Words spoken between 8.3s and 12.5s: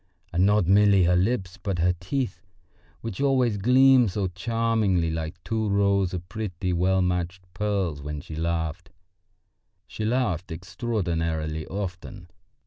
laughed. She laughed extraordinarily often.